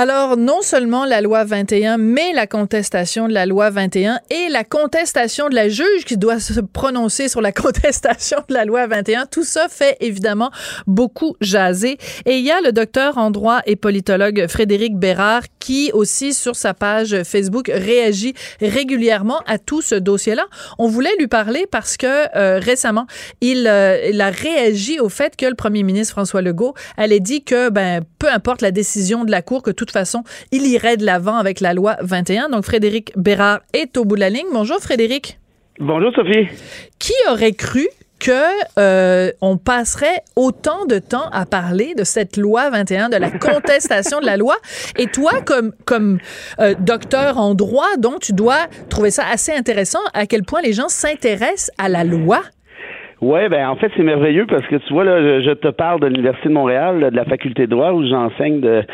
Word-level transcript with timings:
Alors, 0.00 0.36
non 0.36 0.62
seulement 0.62 1.04
la 1.06 1.20
loi 1.20 1.42
21, 1.42 1.98
mais 1.98 2.32
la 2.32 2.46
contestation 2.46 3.26
de 3.26 3.32
la 3.32 3.46
loi 3.46 3.68
21 3.70 4.20
et 4.30 4.48
la 4.48 4.62
contestation 4.62 5.48
de 5.48 5.56
la 5.56 5.68
juge 5.68 6.04
qui 6.06 6.16
doit 6.16 6.38
se 6.38 6.60
prononcer 6.60 7.28
sur 7.28 7.40
la 7.40 7.50
contestation 7.64 8.38
de 8.48 8.54
la 8.54 8.64
loi 8.64 8.86
21, 8.86 9.26
tout 9.26 9.42
ça 9.42 9.66
fait 9.68 9.96
évidemment 9.98 10.52
beaucoup 10.86 11.34
jaser. 11.40 11.98
Et 12.26 12.38
il 12.38 12.44
y 12.44 12.52
a 12.52 12.60
le 12.60 12.70
docteur 12.70 13.18
en 13.18 13.32
droit 13.32 13.60
et 13.66 13.74
politologue 13.74 14.46
Frédéric 14.48 14.96
Bérard 14.96 15.42
qui 15.68 15.90
aussi 15.92 16.32
sur 16.32 16.54
sa 16.54 16.72
page 16.72 17.24
Facebook 17.24 17.70
réagit 17.74 18.34
régulièrement 18.60 19.40
à 19.46 19.58
tout 19.58 19.82
ce 19.82 19.96
dossier-là. 19.96 20.46
On 20.78 20.86
voulait 20.86 21.16
lui 21.18 21.26
parler 21.26 21.66
parce 21.70 21.96
que 21.96 22.06
euh, 22.36 22.58
récemment, 22.58 23.06
il, 23.40 23.66
euh, 23.66 24.08
il, 24.08 24.20
a 24.20 24.30
réagi 24.30 25.00
au 25.00 25.08
fait 25.08 25.36
que 25.36 25.46
le 25.46 25.54
premier 25.54 25.82
ministre 25.82 26.12
François 26.12 26.40
Legault 26.40 26.74
allait 26.96 27.20
dit 27.20 27.42
que 27.42 27.68
ben 27.68 28.02
peu 28.18 28.28
importe 28.30 28.62
la 28.62 28.70
décision 28.70 29.24
de 29.24 29.30
la 29.30 29.42
Cour, 29.42 29.62
que 29.62 29.70
tout 29.70 29.88
toute 29.88 29.92
façon, 29.92 30.22
il 30.52 30.66
irait 30.66 30.98
de 30.98 31.04
l'avant 31.04 31.36
avec 31.36 31.60
la 31.60 31.72
loi 31.72 31.96
21. 32.02 32.50
Donc, 32.50 32.64
Frédéric 32.64 33.12
Bérard 33.16 33.60
est 33.72 33.96
au 33.96 34.04
bout 34.04 34.16
de 34.16 34.20
la 34.20 34.30
ligne. 34.30 34.46
Bonjour, 34.52 34.78
Frédéric. 34.78 35.38
Bonjour, 35.80 36.12
Sophie. 36.14 36.46
Qui 36.98 37.14
aurait 37.30 37.52
cru 37.52 37.88
que 38.18 38.32
euh, 38.78 39.32
on 39.40 39.56
passerait 39.56 40.22
autant 40.36 40.86
de 40.86 40.98
temps 40.98 41.28
à 41.30 41.46
parler 41.46 41.94
de 41.94 42.04
cette 42.04 42.36
loi 42.36 42.70
21, 42.70 43.08
de 43.08 43.16
la 43.16 43.30
contestation 43.30 44.20
de 44.20 44.26
la 44.26 44.36
loi. 44.36 44.56
Et 44.96 45.06
toi, 45.06 45.40
comme 45.44 45.72
comme 45.84 46.18
euh, 46.58 46.74
docteur 46.78 47.38
en 47.38 47.54
droit, 47.54 47.96
donc 47.98 48.20
tu 48.20 48.32
dois 48.32 48.66
trouver 48.88 49.10
ça 49.10 49.24
assez 49.26 49.52
intéressant 49.52 50.00
à 50.14 50.26
quel 50.26 50.42
point 50.42 50.60
les 50.62 50.72
gens 50.72 50.88
s'intéressent 50.88 51.70
à 51.78 51.88
la 51.88 52.04
loi. 52.04 52.42
Ouais, 53.20 53.48
ben 53.48 53.68
en 53.68 53.76
fait 53.76 53.90
c'est 53.96 54.02
merveilleux 54.02 54.46
parce 54.46 54.66
que 54.66 54.76
tu 54.76 54.92
vois 54.92 55.04
là, 55.04 55.40
je 55.40 55.50
te 55.50 55.68
parle 55.68 56.00
de 56.00 56.06
l'université 56.06 56.48
de 56.48 56.54
Montréal, 56.54 57.10
de 57.10 57.16
la 57.16 57.24
faculté 57.24 57.66
de 57.66 57.70
droit 57.70 57.90
où 57.90 58.06
j'enseigne 58.06 58.60
de 58.60 58.84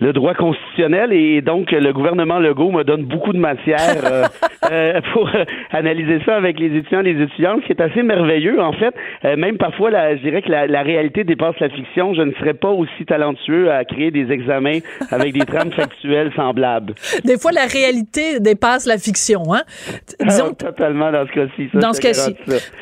le 0.00 0.12
droit 0.12 0.34
constitutionnel 0.34 1.12
et 1.12 1.40
donc 1.42 1.70
le 1.70 1.92
gouvernement 1.92 2.38
Legault 2.38 2.70
me 2.70 2.84
donne 2.84 3.04
beaucoup 3.04 3.32
de 3.32 3.38
matière 3.38 4.00
euh, 4.04 4.24
euh, 4.70 5.00
pour 5.12 5.28
euh, 5.28 5.44
analyser 5.70 6.20
ça 6.24 6.36
avec 6.36 6.58
les 6.58 6.76
étudiants 6.76 7.00
et 7.00 7.12
les 7.12 7.24
étudiantes, 7.24 7.60
ce 7.62 7.66
qui 7.66 7.72
est 7.72 7.82
assez 7.82 8.02
merveilleux 8.02 8.60
en 8.60 8.72
fait. 8.72 8.94
même 9.36 9.58
parfois, 9.58 9.90
je 9.90 10.22
dirais 10.22 10.42
que 10.42 10.50
la, 10.50 10.82
réalité 10.82 11.24
dépasse 11.24 11.58
la 11.60 11.68
fiction. 11.68 12.14
Je 12.14 12.22
ne 12.22 12.32
serais 12.32 12.54
pas 12.54 12.70
aussi 12.70 13.04
talentueux 13.06 13.70
à 13.70 13.84
créer 13.84 14.10
des 14.10 14.30
examens 14.32 14.78
avec 15.10 15.32
des 15.34 15.44
trames 15.44 15.70
factuelles 15.72 16.32
semblables. 16.34 16.94
Des 17.24 17.38
fois, 17.38 17.52
la 17.52 17.66
réalité 17.66 18.40
dépasse 18.40 18.86
la 18.86 18.98
fiction, 18.98 19.42
hein. 19.52 19.62
Disons... 20.20 20.54
totalement 20.54 21.12
dans 21.12 21.26
ce 21.26 21.32
cas-ci. 21.32 21.68
Dans 21.74 21.92
ce 21.92 22.00
cas-ci. 22.00 22.36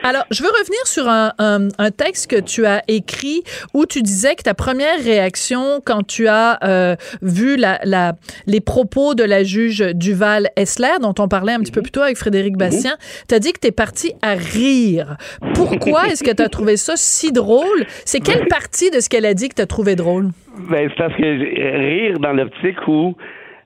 Alors, 0.05 0.25
je 0.31 0.43
veux 0.43 0.49
revenir 0.49 0.79
sur 0.92 1.08
un, 1.08 1.33
un, 1.39 1.69
un, 1.78 1.91
texte 1.91 2.31
que 2.31 2.41
tu 2.41 2.67
as 2.67 2.83
écrit 2.89 3.42
où 3.75 3.86
tu 3.86 4.03
disais 4.03 4.34
que 4.34 4.42
ta 4.42 4.55
première 4.55 5.03
réaction 5.03 5.80
quand 5.84 6.06
tu 6.06 6.28
as 6.28 6.97
vu 7.22 7.56
la, 7.56 7.80
la, 7.84 8.14
les 8.47 8.61
propos 8.61 9.14
de 9.14 9.25
la 9.25 9.42
juge 9.42 9.80
Duval 9.95 10.48
Essler, 10.56 10.98
dont 11.00 11.14
on 11.19 11.28
parlait 11.28 11.53
un 11.53 11.61
petit 11.61 11.72
peu 11.72 11.83
plus 11.83 11.91
tôt 11.91 12.03
avec 12.03 12.17
Frédéric 12.17 12.53
mhm. 12.53 12.58
Bastien, 12.58 12.97
tu 13.28 13.34
as 13.34 13.39
dit 13.39 13.53
que 13.53 13.61
tu 13.61 13.69
es 13.69 13.72
parti 13.72 14.12
à 14.22 14.34
rire. 14.34 15.17
Pourquoi 15.55 16.07
est-ce 16.08 16.24
que 16.24 16.35
tu 16.35 16.42
as 16.42 16.48
trouvé 16.48 16.77
ça 16.77 16.95
si 16.96 17.33
drôle? 17.33 17.84
C'est 18.05 18.20
quelle 18.20 18.46
partie 18.46 18.90
de 18.90 19.01
ce 19.01 19.08
qu'elle 19.08 19.27
a 19.27 19.34
dit 19.34 19.48
que 19.48 19.55
tu 19.55 19.63
as 19.63 19.67
trouvé 19.67 19.96
drôle? 19.96 20.30
Ben, 20.70 20.89
c'est 20.89 20.96
parce 20.96 21.14
que 21.14 21.23
rire 21.23 22.18
dans 22.18 22.33
l'optique 22.33 22.86
où 22.89 23.14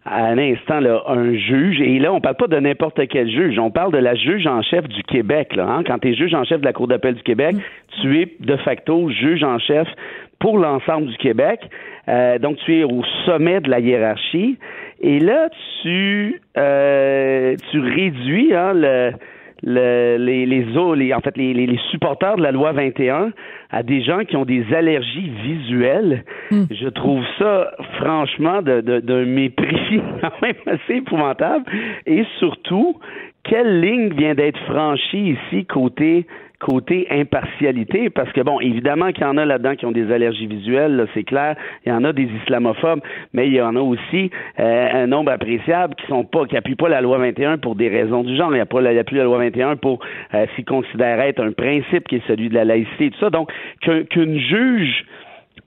à 0.04 0.24
un 0.26 0.38
instant 0.38 0.80
là, 0.80 1.02
un 1.06 1.34
juge, 1.34 1.80
et 1.80 1.98
là, 1.98 2.12
on 2.12 2.20
parle 2.20 2.36
pas 2.36 2.48
de 2.48 2.58
n'importe 2.58 3.06
quel 3.08 3.30
juge, 3.30 3.58
on 3.58 3.70
parle 3.70 3.92
de 3.92 3.98
la 3.98 4.14
juge 4.14 4.46
en 4.46 4.60
chef 4.62 4.88
du 4.88 5.02
Québec. 5.04 5.54
Là, 5.54 5.66
hein? 5.68 5.84
Quand 5.86 5.98
tu 5.98 6.10
es 6.10 6.14
juge 6.14 6.34
en 6.34 6.44
chef 6.44 6.60
de 6.60 6.64
la 6.64 6.72
Cour 6.72 6.88
d'appel 6.88 7.14
du 7.14 7.22
Québec, 7.22 7.54
mm. 7.54 7.60
tu 8.00 8.20
es 8.20 8.28
de 8.41 8.56
facto 8.56 9.08
juge 9.10 9.44
en 9.44 9.58
chef 9.58 9.86
pour 10.41 10.58
l'ensemble 10.58 11.06
du 11.06 11.16
Québec. 11.18 11.60
Euh, 12.08 12.38
donc, 12.38 12.56
tu 12.64 12.80
es 12.80 12.84
au 12.84 13.02
sommet 13.26 13.60
de 13.60 13.70
la 13.70 13.78
hiérarchie. 13.78 14.58
Et 15.00 15.20
là, 15.20 15.48
tu, 15.82 16.41
euh, 16.58 17.54
tu 17.70 17.78
réduis 17.78 18.52
hein, 18.54 18.72
le, 18.74 19.12
le, 19.62 20.16
les, 20.18 20.46
les, 20.46 20.64
les, 20.96 21.14
en 21.14 21.20
fait, 21.20 21.36
les, 21.36 21.54
les, 21.54 21.78
supporters 21.90 22.36
de 22.36 22.42
la 22.42 22.52
loi 22.52 22.72
21 22.72 23.32
à 23.70 23.82
des 23.82 24.02
gens 24.02 24.24
qui 24.24 24.36
ont 24.36 24.44
des 24.44 24.64
allergies 24.74 25.30
visuelles. 25.44 26.24
Hmm. 26.50 26.64
Je 26.70 26.88
trouve 26.88 27.24
ça, 27.38 27.72
franchement, 27.98 28.62
d'un 28.62 28.82
de, 28.82 29.00
de, 29.00 29.24
mépris 29.24 30.00
quand 30.20 30.42
même 30.42 30.54
assez 30.66 30.96
épouvantable. 30.96 31.64
Et 32.06 32.24
surtout, 32.38 32.98
quelle 33.44 33.80
ligne 33.80 34.12
vient 34.14 34.34
d'être 34.34 34.60
franchie 34.66 35.36
ici 35.36 35.64
côté 35.66 36.26
côté 36.62 37.08
impartialité, 37.10 38.08
parce 38.08 38.30
que 38.32 38.40
bon, 38.40 38.60
évidemment 38.60 39.10
qu'il 39.10 39.24
y 39.24 39.26
en 39.26 39.36
a 39.36 39.44
là-dedans 39.44 39.74
qui 39.74 39.84
ont 39.84 39.90
des 39.92 40.12
allergies 40.12 40.46
visuelles, 40.46 41.06
c'est 41.12 41.24
clair. 41.24 41.56
Il 41.84 41.90
y 41.90 41.92
en 41.92 42.04
a 42.04 42.12
des 42.12 42.28
islamophobes, 42.42 43.00
mais 43.32 43.48
il 43.48 43.54
y 43.54 43.60
en 43.60 43.74
a 43.74 43.80
aussi 43.80 44.30
euh, 44.60 44.88
un 45.02 45.08
nombre 45.08 45.32
appréciable 45.32 45.96
qui 45.96 46.06
sont 46.06 46.24
pas, 46.24 46.46
qui 46.46 46.56
appuient 46.56 46.76
pas 46.76 46.88
la 46.88 47.00
loi 47.00 47.18
21 47.18 47.58
pour 47.58 47.74
des 47.74 47.88
raisons 47.88 48.22
du 48.22 48.36
genre. 48.36 48.50
Il 48.52 48.54
n'y 48.54 48.60
a 48.60 48.66
pas, 48.66 48.80
il 48.80 49.16
la 49.16 49.24
loi 49.24 49.38
21 49.38 49.76
pour 49.76 49.98
euh, 50.34 50.46
s'y 50.54 50.64
considérer 50.64 51.28
être 51.28 51.42
un 51.42 51.52
principe 51.52 52.06
qui 52.06 52.16
est 52.16 52.26
celui 52.28 52.48
de 52.48 52.54
la 52.54 52.64
laïcité 52.64 53.06
et 53.06 53.10
tout 53.10 53.18
ça. 53.18 53.30
Donc, 53.30 53.50
qu'une 53.80 54.38
juge 54.38 55.04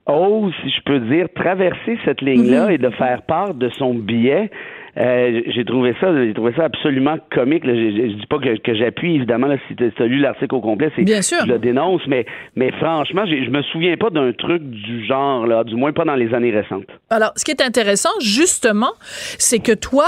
ose, 0.06 0.54
si 0.62 0.70
je 0.70 0.80
peux 0.82 1.00
dire, 1.00 1.26
traverser 1.34 1.98
cette 2.04 2.22
ligne-là 2.22 2.68
mm-hmm. 2.68 2.74
et 2.74 2.78
de 2.78 2.90
faire 2.90 3.22
part 3.22 3.54
de 3.54 3.68
son 3.70 3.94
biais, 3.94 4.50
euh, 4.98 5.42
j'ai 5.48 5.64
trouvé 5.64 5.94
ça, 6.00 6.08
j'ai 6.16 6.32
trouvé 6.32 6.52
ça 6.56 6.64
absolument 6.64 7.16
comique. 7.30 7.64
Je, 7.66 7.70
je, 7.70 8.14
dis 8.14 8.26
pas 8.26 8.38
que, 8.38 8.74
j'appuie 8.74 9.16
évidemment 9.16 9.46
là, 9.46 9.56
si 9.68 9.76
tu 9.76 9.84
as 9.84 10.06
lu 10.06 10.18
l'article 10.18 10.54
au 10.54 10.60
complet, 10.60 10.90
c'est 10.96 11.02
Bien 11.02 11.22
sûr. 11.22 11.38
je 11.46 11.52
le 11.52 11.58
dénonce, 11.58 12.00
mais 12.06 12.24
mais 12.54 12.72
franchement, 12.72 13.24
je 13.26 13.50
me 13.50 13.62
souviens 13.62 13.96
pas 13.96 14.10
d'un 14.10 14.32
truc 14.32 14.62
du 14.62 15.04
genre 15.06 15.46
là, 15.46 15.64
du 15.64 15.74
moins 15.74 15.92
pas 15.92 16.04
dans 16.04 16.14
les 16.14 16.32
années 16.32 16.50
récentes. 16.50 16.86
Alors, 17.10 17.32
ce 17.36 17.44
qui 17.44 17.50
est 17.50 17.62
intéressant 17.62 18.08
justement, 18.20 18.92
c'est 19.38 19.58
que 19.58 19.72
toi, 19.72 20.06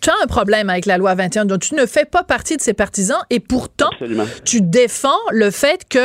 tu 0.00 0.10
as 0.10 0.14
un 0.22 0.26
problème 0.26 0.70
avec 0.70 0.86
la 0.86 0.98
loi 0.98 1.14
21, 1.14 1.44
donc 1.44 1.60
tu 1.60 1.74
ne 1.74 1.86
fais 1.86 2.04
pas 2.04 2.24
partie 2.24 2.56
de 2.56 2.62
ses 2.62 2.74
partisans 2.74 3.20
et 3.30 3.38
pourtant 3.40 3.90
tu 4.44 4.60
défends 4.60 5.08
le 5.30 5.50
fait 5.50 5.86
que 5.88 5.98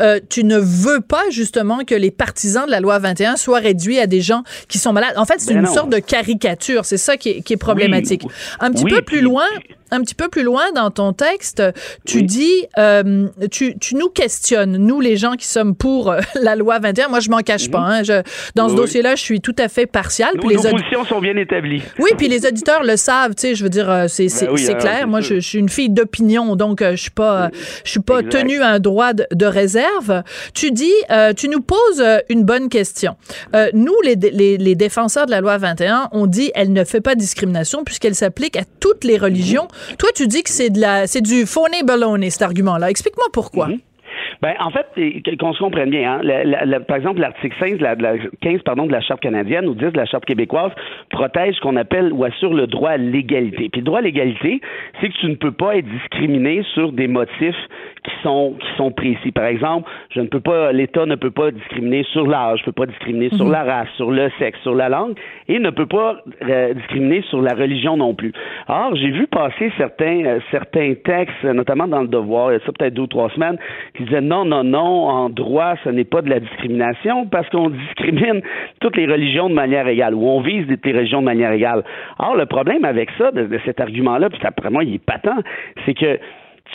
euh, 0.00 0.20
tu 0.28 0.44
ne 0.44 0.58
veux 0.58 1.00
pas 1.00 1.28
justement 1.30 1.78
que 1.84 1.94
les 1.94 2.10
partisans 2.10 2.66
de 2.66 2.70
la 2.70 2.80
loi 2.80 2.98
21 2.98 3.36
soient 3.36 3.58
réduits 3.58 3.98
à 3.98 4.06
des 4.06 4.20
gens 4.20 4.42
qui 4.68 4.78
sont 4.78 4.92
malades. 4.92 5.14
En 5.16 5.24
fait, 5.24 5.40
c'est 5.40 5.54
ben 5.54 5.60
une 5.60 5.66
sorte 5.66 5.90
de 5.90 5.98
caricature. 5.98 6.84
C'est 6.84 6.96
ça 6.96 7.16
qui 7.16 7.30
est, 7.30 7.39
qui 7.44 7.52
est 7.54 7.56
problématique. 7.56 8.22
Un 8.60 8.70
petit 8.70 8.84
peu 8.84 9.02
plus 9.02 9.20
loin, 9.20 9.46
un 9.90 10.00
petit 10.00 10.14
peu 10.14 10.28
plus 10.28 10.42
loin 10.42 10.72
dans 10.74 10.90
ton 10.90 11.12
texte, 11.12 11.62
tu 12.06 12.22
dis, 12.22 12.66
euh, 12.78 13.28
tu, 13.50 13.78
tu, 13.78 13.96
nous 13.96 14.08
questionnes, 14.08 14.76
nous 14.76 15.00
les 15.00 15.16
gens 15.16 15.32
qui 15.32 15.46
sommes 15.46 15.74
pour 15.74 16.10
euh, 16.10 16.20
la 16.40 16.56
loi 16.56 16.78
21. 16.78 17.08
Moi, 17.08 17.20
je 17.20 17.30
m'en 17.30 17.40
cache 17.40 17.70
pas. 17.70 17.80
Hein, 17.80 18.02
je, 18.02 18.22
dans 18.54 18.68
ce 18.68 18.74
dossier-là, 18.74 19.16
je 19.16 19.22
suis 19.22 19.40
tout 19.40 19.56
à 19.58 19.68
fait 19.68 19.86
partial. 19.86 20.30
Les 20.42 20.56
nos 20.56 20.62
positions 20.62 21.04
sont 21.04 21.20
bien 21.20 21.36
établies. 21.36 21.82
Oui, 21.98 22.10
puis 22.16 22.28
les 22.28 22.46
auditeurs 22.46 22.82
le 22.82 22.96
savent. 22.96 23.34
Tu 23.34 23.48
sais, 23.48 23.54
je 23.54 23.62
veux 23.62 23.70
dire, 23.70 23.90
euh, 23.90 24.06
c'est 24.08 24.26
ben 24.26 24.56
c'est 24.56 24.78
clair. 24.78 25.06
Moi, 25.06 25.20
je, 25.20 25.40
suis 25.40 25.58
une 25.58 25.68
fille 25.68 25.90
d'opinion, 25.90 26.56
donc 26.56 26.82
je 26.82 26.96
suis 26.96 27.10
pas, 27.10 27.50
je 27.84 27.90
suis 27.90 28.00
pas 28.00 28.22
tenue 28.22 28.60
à 28.60 28.68
un 28.68 28.78
droit 28.78 29.12
de, 29.12 29.26
de 29.32 29.46
réserve. 29.46 30.22
Tu 30.54 30.70
dis, 30.70 30.92
tu 31.36 31.48
nous 31.48 31.60
poses 31.60 32.02
une 32.28 32.44
bonne 32.44 32.68
question. 32.68 33.16
nous, 33.74 33.94
les, 34.04 34.14
les, 34.14 34.56
les 34.56 34.74
défenseurs 34.74 35.26
de 35.26 35.30
la 35.30 35.40
loi 35.40 35.58
21, 35.58 36.08
on 36.12 36.26
dit, 36.26 36.50
elle 36.54 36.72
ne 36.72 36.84
fait 36.84 37.00
pas 37.00 37.14
discrimination 37.30 37.84
puisqu'elle 37.84 38.14
s'applique 38.14 38.56
à 38.56 38.64
toutes 38.80 39.04
les 39.04 39.16
religions. 39.16 39.68
Toi, 39.98 40.10
tu 40.14 40.26
dis 40.26 40.42
que 40.42 40.50
c'est 40.50 40.70
de 40.70 40.80
la, 40.80 41.06
c'est 41.06 41.22
du 41.22 41.46
phony 41.46 41.82
baloney, 41.84 42.30
cet 42.30 42.42
argument-là. 42.42 42.90
Explique-moi 42.90 43.26
pourquoi. 43.32 43.68
Mhm. 43.68 43.78
Ben, 44.42 44.54
en 44.58 44.70
fait, 44.70 44.86
qu'on 45.38 45.52
se 45.52 45.58
comprenne 45.58 45.90
bien, 45.90 46.20
hein, 46.24 46.80
par 46.88 46.96
exemple, 46.96 47.20
l'article 47.20 47.54
15, 47.58 47.78
de 47.78 47.82
la, 48.02 48.14
15 48.40 48.62
pardon, 48.64 48.86
de 48.86 48.92
la 48.92 49.02
Charte 49.02 49.20
canadienne 49.20 49.66
ou 49.66 49.74
10 49.74 49.92
de 49.92 49.96
la 49.96 50.06
Charte 50.06 50.24
québécoise 50.24 50.72
protège 51.10 51.56
ce 51.56 51.60
qu'on 51.60 51.76
appelle 51.76 52.10
ou 52.12 52.24
assure 52.24 52.54
le 52.54 52.66
droit 52.66 52.90
à 52.90 52.96
l'égalité. 52.96 53.68
Puis 53.68 53.82
le 53.82 53.84
droit 53.84 53.98
à 53.98 54.02
l'égalité, 54.02 54.62
c'est 55.00 55.08
que 55.08 55.18
tu 55.20 55.26
ne 55.26 55.34
peux 55.34 55.52
pas 55.52 55.76
être 55.76 55.86
discriminé 55.86 56.62
sur 56.72 56.92
des 56.92 57.06
motifs 57.06 57.56
qui 58.02 58.12
sont 58.22 58.54
qui 58.58 58.76
sont 58.76 58.90
précis. 58.90 59.32
Par 59.32 59.46
exemple, 59.46 59.88
je 60.10 60.20
ne 60.20 60.26
peux 60.26 60.40
pas, 60.40 60.72
l'État 60.72 61.06
ne 61.06 61.16
peut 61.16 61.30
pas 61.30 61.50
discriminer 61.50 62.04
sur 62.12 62.26
l'âge, 62.26 62.60
ne 62.60 62.66
peut 62.66 62.72
pas 62.72 62.86
discriminer 62.86 63.30
sur 63.30 63.46
mhm. 63.46 63.52
la 63.52 63.64
race, 63.64 63.88
sur 63.96 64.10
le 64.10 64.30
sexe, 64.38 64.58
sur 64.60 64.74
la 64.74 64.88
langue, 64.88 65.18
et 65.48 65.58
ne 65.58 65.70
peut 65.70 65.86
pas 65.86 66.16
euh, 66.42 66.74
discriminer 66.74 67.22
sur 67.28 67.42
la 67.42 67.54
religion 67.54 67.96
non 67.96 68.14
plus. 68.14 68.32
Or, 68.68 68.94
j'ai 68.96 69.10
vu 69.10 69.26
passer 69.26 69.72
certains 69.76 70.24
euh, 70.24 70.40
certains 70.50 70.94
textes, 71.04 71.44
notamment 71.44 71.88
dans 71.88 72.02
le 72.02 72.08
Devoir, 72.08 72.50
il 72.50 72.54
y 72.54 72.56
a 72.56 72.64
ça 72.64 72.72
peut-être 72.72 72.94
deux 72.94 73.02
ou 73.02 73.06
trois 73.06 73.30
semaines, 73.30 73.58
qui 73.96 74.04
disaient 74.04 74.20
non, 74.20 74.44
non, 74.44 74.64
non, 74.64 75.08
en 75.08 75.30
droit, 75.30 75.74
ce 75.84 75.90
n'est 75.90 76.04
pas 76.04 76.22
de 76.22 76.30
la 76.30 76.40
discrimination 76.40 77.26
parce 77.26 77.48
qu'on 77.50 77.70
discrimine 77.88 78.42
toutes 78.80 78.96
les 78.96 79.06
religions 79.06 79.48
de 79.48 79.54
manière 79.54 79.86
égale 79.86 80.14
ou 80.14 80.26
on 80.26 80.40
vise 80.40 80.66
les 80.66 80.92
religions 80.92 81.20
de 81.20 81.26
manière 81.26 81.52
égale. 81.52 81.84
Or, 82.18 82.36
le 82.36 82.46
problème 82.46 82.84
avec 82.84 83.10
ça, 83.18 83.30
de, 83.30 83.44
de 83.44 83.60
cet 83.64 83.80
argument-là, 83.80 84.30
puis 84.30 84.40
après 84.44 84.70
moi, 84.70 84.84
il 84.84 84.94
est 84.94 85.04
patent, 85.04 85.42
c'est 85.84 85.94
que 85.94 86.18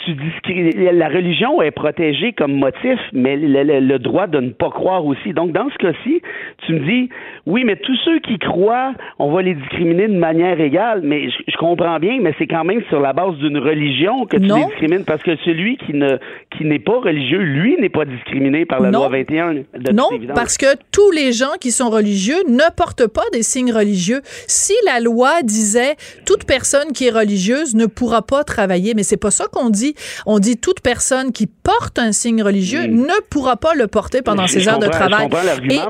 la 0.08 1.08
religion 1.08 1.60
est 1.62 1.70
protégée 1.70 2.32
comme 2.32 2.52
motif, 2.52 2.98
mais 3.12 3.36
le, 3.36 3.98
droit 3.98 4.26
de 4.26 4.38
ne 4.38 4.50
pas 4.50 4.70
croire 4.70 5.04
aussi. 5.04 5.32
Donc, 5.32 5.52
dans 5.52 5.68
ce 5.70 5.78
cas-ci, 5.78 6.22
tu 6.66 6.74
me 6.74 6.80
dis, 6.80 7.08
oui, 7.46 7.64
mais 7.64 7.76
tous 7.76 7.96
ceux 8.04 8.20
qui 8.20 8.38
croient, 8.38 8.92
on 9.18 9.32
va 9.32 9.42
les 9.42 9.54
discriminer 9.54 10.08
de 10.08 10.16
manière 10.16 10.60
égale, 10.60 11.00
mais 11.02 11.28
je, 11.30 11.56
comprends 11.56 11.98
bien, 11.98 12.18
mais 12.20 12.34
c'est 12.38 12.46
quand 12.46 12.64
même 12.64 12.82
sur 12.88 13.00
la 13.00 13.12
base 13.12 13.34
d'une 13.36 13.58
religion 13.58 14.26
que 14.26 14.36
tu 14.36 14.44
les 14.44 14.64
discrimines, 14.66 15.04
parce 15.04 15.22
que 15.22 15.36
celui 15.44 15.76
qui 15.78 15.94
ne 15.94 16.18
qui 16.56 16.64
n'est 16.64 16.78
pas 16.78 17.00
religieux, 17.00 17.38
lui, 17.38 17.76
n'est 17.80 17.88
pas 17.88 18.04
discriminé 18.04 18.64
par 18.64 18.80
la 18.80 18.90
loi 18.90 19.08
21. 19.08 19.54
De 19.54 19.92
non, 19.92 20.08
parce 20.34 20.56
que 20.56 20.66
tous 20.92 21.10
les 21.10 21.32
gens 21.32 21.54
qui 21.60 21.70
sont 21.70 21.90
religieux 21.90 22.42
ne 22.48 22.74
portent 22.76 23.06
pas 23.06 23.24
des 23.32 23.42
signes 23.42 23.72
religieux. 23.72 24.20
Si 24.46 24.74
la 24.84 25.00
loi 25.00 25.42
disait 25.42 25.96
toute 26.24 26.44
personne 26.44 26.92
qui 26.92 27.06
est 27.06 27.10
religieuse 27.10 27.74
ne 27.74 27.86
pourra 27.86 28.22
pas 28.22 28.44
travailler, 28.44 28.94
mais 28.94 29.02
c'est 29.02 29.20
pas 29.20 29.30
ça 29.30 29.46
qu'on 29.52 29.70
dit 29.70 29.85
on 30.26 30.38
dit 30.38 30.56
toute 30.56 30.80
personne 30.80 31.32
qui 31.32 31.46
porte 31.46 31.98
un 31.98 32.12
signe 32.12 32.42
religieux 32.42 32.86
hmm. 32.86 33.06
ne 33.06 33.20
pourra 33.30 33.56
pas 33.56 33.74
le 33.74 33.86
porter 33.86 34.22
pendant 34.22 34.46
ses 34.46 34.68
heures 34.68 34.78
de 34.78 34.88
travail. 34.88 35.28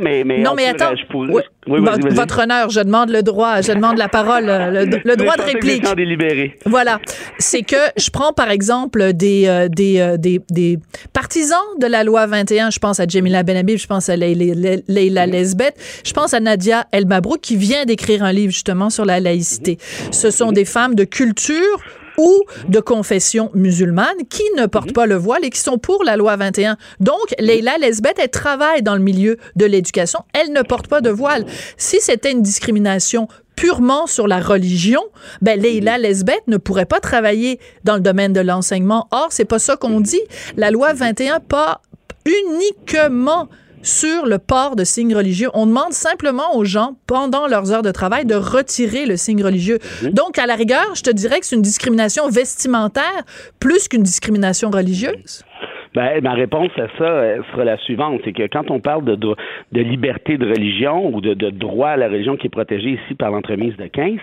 mais, 0.01 0.25
non, 0.39 0.55
mais 0.55 0.67
attends. 0.67 0.93
votre 1.67 2.43
honneur, 2.43 2.71
je 2.71 2.81
demande 2.81 3.11
le 3.11 3.23
droit, 3.23 3.61
je 3.61 3.73
demande 3.73 3.99
la 3.99 4.09
parole, 4.09 4.47
le, 4.47 5.17
droit 5.17 5.37
de 5.37 5.43
réplique. 5.43 5.85
Voilà, 6.65 7.01
c'est 7.39 7.63
que 7.63 7.77
je 7.97 8.11
prends 8.11 8.33
par 8.33 8.51
exemple 8.51 9.13
des, 9.13 9.47
euh, 9.47 9.69
euh, 9.79 10.17
des, 10.17 10.41
des, 10.51 10.79
partisans 11.13 11.59
de 11.81 11.87
la 11.87 12.05
loi 12.05 12.27
21. 12.27 12.71
Je 12.71 12.79
pense 12.79 13.01
à 13.01 13.07
Jamila 13.07 13.43
Benhabib, 13.43 13.79
je 13.79 13.87
pense 13.87 14.09
à 14.09 14.17
Leila 14.17 15.27
Lesbeth, 15.27 15.75
je 16.05 16.13
pense 16.13 16.35
à 16.35 16.41
Nadia 16.41 16.87
El 16.93 17.07
Mabrouk 17.07 17.41
qui 17.41 17.57
vient 17.57 17.85
d'écrire 17.85 18.23
un 18.23 18.33
livre 18.33 18.53
justement 18.53 18.91
sur 18.91 19.05
la 19.05 19.21
laïcité. 19.21 19.79
Ce 20.11 20.31
sont 20.31 20.53
des 20.53 20.65
femmes 20.65 20.95
de 20.95 21.05
culture 21.05 21.81
ou 22.19 22.43
de 22.69 22.81
confession 22.81 23.51
musulmane 23.55 24.17
qui 24.29 24.43
ne 24.57 24.67
portent 24.67 24.93
pas 24.93 25.07
le 25.07 25.17
voile 25.17 25.45
et 25.45 25.51
qui 25.51 25.61
sont 25.61 25.79
pour 25.79 26.05
la 26.05 26.17
loi 26.17 26.37
21. 26.37 26.77
Donc, 27.01 27.35
Leila 27.39 27.79
Lesbeth, 27.79 28.19
elle 28.19 28.31
travaille 28.31 28.83
dans 28.83 28.95
le 28.95 29.03
milieu 29.03 29.37
de 29.57 29.67
l'éducation. 29.67 30.21
Elle 30.33 30.53
ne 30.53 30.63
porte 30.63 30.89
pas 30.89 31.01
de 31.01 31.11
voile. 31.11 31.45
Si 31.77 32.01
c'était 32.01 32.33
une 32.33 32.43
discrimination 32.43 33.29
purement 33.57 34.07
sur 34.07 34.29
la 34.29 34.39
religion, 34.39 35.03
ben 35.41 35.59
Leila 35.59 35.99
Lesbeth 35.99 36.47
ne 36.47 36.59
pourrait 36.59 36.87
pas 36.87 37.01
travailler 37.01 37.59
dans 37.85 37.95
le 37.95 38.01
domaine 38.01 38.33
de 38.33 38.41
l'enseignement. 38.41 39.09
Or, 39.11 39.29
c'est 39.31 39.47
pas 39.47 39.59
ça 39.59 39.77
qu'on 39.77 40.01
dit. 40.01 40.21
La 40.57 40.71
loi 40.71 40.93
21 40.93 41.41
pas 41.41 41.81
uniquement 42.27 43.49
sur 43.87 44.27
le 44.27 44.39
port 44.39 44.75
de 44.77 44.85
signes 44.85 45.15
religieux. 45.15 45.49
On 45.55 45.67
demande 45.67 45.93
simplement 45.93 46.57
aux 46.57 46.65
gens, 46.65 46.97
pendant 47.07 47.47
leurs 47.47 47.73
heures 47.73 47.83
de 47.83 47.93
travail, 47.93 48.27
de 48.27 48.35
retirer 48.35 49.07
le 49.07 49.17
signe 49.17 49.43
religieux. 49.43 49.79
Donc, 50.13 50.39
à 50.39 50.47
la 50.47 50.55
rigueur, 50.55 50.95
je 50.95 51.03
te 51.03 51.11
dirais 51.11 51.39
que 51.39 51.47
c'est 51.47 51.57
une 51.57 51.63
discrimination 51.63 52.29
vestimentaire 52.29 53.23
plus 53.61 53.89
qu'une 53.89 54.03
discrimination 54.03 54.71
religieuse. 54.71 55.45
Ben, 55.95 56.21
ma 56.21 56.35
réponse 56.35 56.71
à 56.77 56.89
ça 56.99 57.43
sera 57.53 57.65
la 57.65 57.79
suivante, 57.79 58.21
c'est 58.25 58.33
que 58.33 58.47
quand 58.49 58.71
on 58.71 58.81
parle 58.81 59.05
de, 59.05 59.15
de, 59.15 59.81
liberté 59.81 60.37
de 60.37 60.47
religion 60.47 61.09
ou 61.15 61.23
de, 61.23 61.33
de, 61.33 61.49
droit 61.49 61.91
à 61.91 61.97
la 61.97 62.09
religion 62.09 62.37
qui 62.37 62.49
est 62.49 62.51
protégé 62.51 62.99
ici 63.03 63.15
par 63.15 63.31
l'entremise 63.31 63.75
de 63.77 63.87
15, 63.87 64.19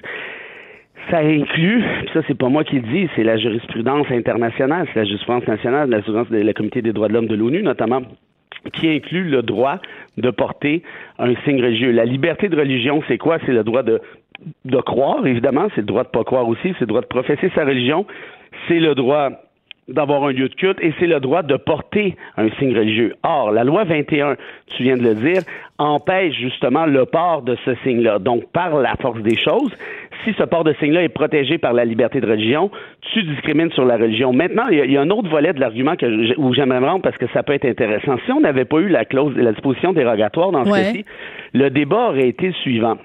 ça 1.10 1.18
inclut, 1.18 1.84
ça 2.14 2.20
c'est 2.28 2.38
pas 2.38 2.50
moi 2.50 2.64
qui 2.64 2.76
le 2.76 2.82
dis, 2.82 3.10
c'est 3.16 3.24
la 3.24 3.38
jurisprudence 3.38 4.06
internationale, 4.12 4.88
c'est 4.94 5.00
la 5.00 5.06
jurisprudence 5.06 5.48
nationale, 5.48 5.90
l'assurance 5.90 6.30
de 6.30 6.38
la 6.38 6.54
Comité 6.54 6.84
des 6.84 6.94
droits 6.94 7.08
de 7.08 7.14
l'homme 7.14 7.28
de 7.28 7.36
l'ONU 7.36 7.64
notamment, 7.64 8.04
qui 8.72 8.90
inclut 8.90 9.24
le 9.24 9.42
droit 9.42 9.80
de 10.18 10.30
porter 10.30 10.84
un 11.20 11.36
signe 11.44 11.62
religieux. 11.62 11.92
La 11.92 12.06
liberté 12.06 12.50
de 12.50 12.58
religion, 12.58 13.04
c'est 13.08 13.18
quoi? 13.18 13.38
C'est 13.46 13.52
le 13.52 13.64
droit 13.64 13.84
de, 13.84 14.02
de 14.66 14.78
croire, 14.82 15.26
évidemment, 15.26 15.68
c'est 15.76 15.82
le 15.82 15.88
droit 15.88 16.04
de 16.04 16.10
pas 16.10 16.24
croire 16.24 16.48
aussi, 16.48 16.74
c'est 16.74 16.82
le 16.82 16.88
droit 16.88 17.02
de 17.02 17.08
professer 17.08 17.52
sa 17.56 17.66
religion, 17.66 18.06
c'est 18.68 18.80
le 18.80 18.96
droit 18.96 19.32
d'avoir 19.88 20.24
un 20.24 20.32
lieu 20.32 20.50
de 20.50 20.56
culte 20.56 20.78
et 20.82 20.94
c'est 21.00 21.08
le 21.08 21.20
droit 21.20 21.44
de 21.44 21.56
porter 21.58 22.16
un 22.38 22.50
signe 22.58 22.76
religieux. 22.76 23.16
Or, 23.24 23.52
la 23.52 23.64
loi 23.64 23.84
21, 23.84 24.38
tu 24.76 24.84
viens 24.84 24.98
de 24.98 25.04
le 25.04 25.16
dire, 25.16 25.42
empêche 25.78 26.36
justement 26.36 26.86
le 26.86 27.06
port 27.06 27.42
de 27.42 27.58
ce 27.66 27.76
signe-là. 27.84 28.20
Donc, 28.20 28.46
par 28.52 28.78
la 28.80 28.96
force 29.02 29.22
des 29.22 29.36
choses, 29.36 29.72
si 30.24 30.34
ce 30.34 30.44
port 30.44 30.64
de 30.64 30.74
signe-là 30.80 31.04
est 31.04 31.10
protégé 31.10 31.58
par 31.58 31.74
la 31.74 31.84
liberté 31.84 32.22
de 32.22 32.28
religion, 32.28 32.72
tu 33.14 33.24
discrimines 33.24 33.72
sur 33.72 33.86
la 33.86 33.98
religion. 33.98 34.32
Maintenant, 34.32 34.68
il 34.70 34.92
y 34.92 34.98
a, 34.98 35.02
un 35.02 35.10
autre 35.10 35.30
volet 35.30 35.54
de 35.54 35.60
l'argument 35.60 35.96
que 35.96 36.40
où 36.40 36.54
j'aimerais 36.54 36.80
me 36.80 36.88
rendre 36.88 37.02
parce 37.02 37.18
que 37.18 37.28
ça 37.34 37.44
peut 37.44 37.54
être 37.54 37.66
intéressant. 37.66 38.18
Si 38.26 38.32
on 38.32 38.40
n'avait 38.40 38.66
pas 38.66 38.78
eu 38.78 38.88
la 38.88 39.06
clause, 39.06 39.36
la 39.36 39.52
disposition 39.52 39.92
dérogatoire 39.94 40.52
dans 40.52 40.64
ce 40.64 40.70
cas-ci, 40.70 41.06
le 41.54 41.70
débat 41.70 42.10
aurait 42.10 42.30
été 42.30 42.48
le 42.48 42.54
suivant. 42.54 42.98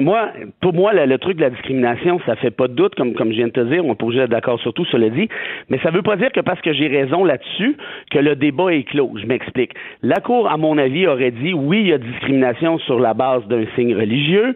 Moi, 0.00 0.30
pour 0.60 0.74
moi, 0.74 0.92
le, 0.92 1.18
truc 1.18 1.36
de 1.36 1.42
la 1.42 1.50
discrimination, 1.50 2.20
ça 2.26 2.36
fait 2.36 2.50
pas 2.50 2.68
de 2.68 2.74
doute, 2.74 2.94
comme, 2.94 3.14
comme 3.14 3.30
je 3.30 3.36
viens 3.36 3.48
de 3.48 3.52
te 3.52 3.60
dire, 3.60 3.84
on 3.84 3.94
peut 3.94 4.16
être 4.16 4.30
d'accord 4.30 4.60
sur 4.60 4.72
tout, 4.72 4.84
cela 4.86 5.08
dit, 5.10 5.28
mais 5.68 5.78
ça 5.78 5.90
veut 5.90 6.02
pas 6.02 6.16
dire 6.16 6.30
que 6.32 6.40
parce 6.40 6.60
que 6.60 6.72
j'ai 6.72 6.88
raison 6.88 7.24
là-dessus, 7.24 7.76
que 8.10 8.18
le 8.18 8.36
débat 8.36 8.72
est 8.72 8.84
clos. 8.84 9.12
Je 9.16 9.26
m'explique. 9.26 9.72
La 10.02 10.20
Cour, 10.20 10.50
à 10.50 10.56
mon 10.56 10.78
avis, 10.78 11.06
aurait 11.06 11.30
dit, 11.30 11.52
oui, 11.52 11.80
il 11.80 11.86
y 11.88 11.92
a 11.92 11.98
discrimination 11.98 12.78
sur 12.78 13.00
la 13.00 13.14
base 13.14 13.46
d'un 13.48 13.64
signe 13.74 13.94
religieux, 13.94 14.54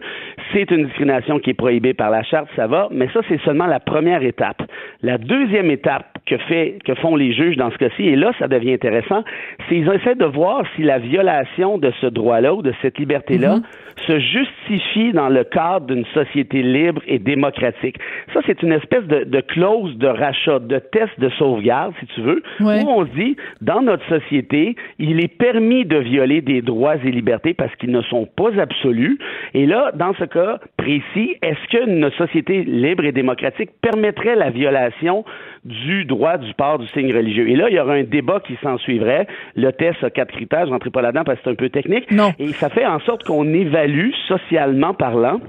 c'est 0.53 0.69
une 0.71 0.85
discrimination 0.85 1.39
qui 1.39 1.51
est 1.51 1.55
prohibée 1.55 1.93
par 1.93 2.09
la 2.09 2.23
Charte, 2.23 2.49
ça 2.55 2.67
va, 2.67 2.87
mais 2.91 3.07
ça, 3.13 3.21
c'est 3.27 3.41
seulement 3.41 3.67
la 3.67 3.79
première 3.79 4.23
étape. 4.23 4.61
La 5.01 5.17
deuxième 5.17 5.71
étape 5.71 6.12
que, 6.33 6.43
fait, 6.45 6.79
que 6.83 6.95
font 6.95 7.15
les 7.15 7.33
juges 7.33 7.57
dans 7.57 7.69
ce 7.71 7.77
cas-ci, 7.77 8.03
et 8.03 8.15
là, 8.15 8.31
ça 8.39 8.47
devient 8.47 8.73
intéressant, 8.73 9.23
c'est 9.67 9.75
qu'ils 9.75 9.89
essaient 9.89 10.15
de 10.15 10.25
voir 10.25 10.63
si 10.75 10.83
la 10.83 10.97
violation 10.97 11.77
de 11.77 11.91
ce 12.01 12.07
droit-là 12.07 12.55
ou 12.55 12.61
de 12.61 12.73
cette 12.81 12.97
liberté-là 12.97 13.57
mhm. 13.57 13.63
se 14.07 14.19
justifie 14.19 15.11
dans 15.13 15.29
le 15.29 15.43
cadre 15.43 15.87
d'une 15.87 16.05
société 16.13 16.63
libre 16.63 17.01
et 17.07 17.19
démocratique. 17.19 17.97
Ça, 18.33 18.39
c'est 18.47 18.63
une 18.63 18.71
espèce 18.71 19.05
de, 19.05 19.41
clause 19.41 19.95
de 19.97 20.07
rachat, 20.07 20.59
de 20.59 20.79
test 20.79 21.19
de 21.19 21.29
sauvegarde, 21.37 21.93
si 21.99 22.07
tu 22.07 22.21
veux, 22.21 22.41
où 22.61 22.65
on 22.65 23.05
se 23.05 23.11
dit, 23.11 23.35
dans 23.61 23.81
notre 23.81 24.07
société, 24.07 24.75
il 24.97 25.23
est 25.23 25.27
permis 25.37 25.85
de 25.85 25.97
violer 25.97 26.41
des 26.41 26.61
droits 26.61 26.95
et 26.95 27.11
libertés 27.11 27.53
parce 27.53 27.75
qu'ils 27.75 27.91
ne 27.91 28.01
sont 28.01 28.25
pas 28.25 28.59
absolus. 28.59 29.19
Et 29.53 29.65
là, 29.65 29.91
dans 29.93 30.13
ce 30.15 30.25
cas 30.25 30.59
précis, 30.77 31.35
est-ce 31.41 31.67
qu'une 31.69 32.09
société 32.11 32.63
libre 32.63 33.05
et 33.05 33.11
démocratique 33.11 33.69
permettrait 33.81 34.35
la 34.35 34.49
violation 34.49 35.23
du 35.65 36.05
droit 36.05 36.22
du 36.37 36.53
port 36.53 36.79
du 36.79 36.87
signe 36.87 37.13
religieux. 37.13 37.49
Et 37.49 37.55
là, 37.55 37.69
il 37.69 37.75
y 37.75 37.79
aura 37.79 37.93
un 37.93 38.03
débat 38.03 38.39
qui 38.45 38.57
s'en 38.63 38.77
suivrait. 38.77 39.27
Le 39.55 39.71
test 39.71 40.03
a 40.03 40.09
quatre 40.09 40.31
critères, 40.31 40.65
je 40.65 40.71
n'entrerai 40.71 40.91
pas 40.91 41.01
là-dedans 41.01 41.23
parce 41.23 41.37
que 41.39 41.43
c'est 41.45 41.51
un 41.51 41.55
peu 41.55 41.69
technique. 41.69 42.09
Non. 42.11 42.33
Et 42.39 42.53
ça 42.53 42.69
fait 42.69 42.85
en 42.85 42.99
sorte 43.01 43.23
qu'on 43.23 43.53
évalue, 43.53 44.11
socialement 44.27 44.93
parlant, 44.93 45.39